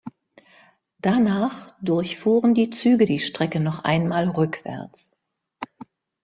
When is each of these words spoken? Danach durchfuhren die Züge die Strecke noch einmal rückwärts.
Danach 0.99 1.75
durchfuhren 1.79 2.55
die 2.55 2.71
Züge 2.71 3.05
die 3.05 3.19
Strecke 3.19 3.59
noch 3.59 3.83
einmal 3.83 4.27
rückwärts. 4.29 5.15